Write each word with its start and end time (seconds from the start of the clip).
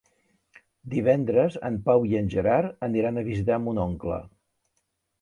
Divendres 0.93 1.59
en 1.69 1.77
Pau 1.89 2.09
i 2.13 2.19
en 2.23 2.33
Gerard 2.37 2.89
aniran 2.91 3.19
a 3.19 3.27
visitar 3.31 3.63
mon 3.69 3.87
oncle. 3.89 4.23